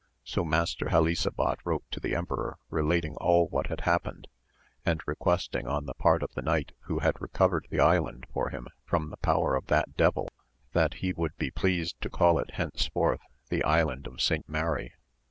[0.23, 4.27] So Master Helisabad wrote to the emperor relating all what had happened,
[4.83, 8.67] and requesting on the part of the knight who had recovered the island for him
[8.83, 10.27] from the power of that devil,
[10.73, 14.49] that he would be pleased to call it henceforth the Island of St.
[14.49, 14.95] Mary.